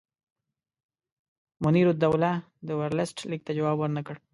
[1.63, 2.31] منیرالدوله
[2.67, 4.15] د ورلسټ لیک ته جواب ورنه کړ.